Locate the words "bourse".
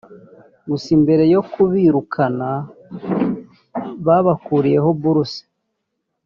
5.01-5.41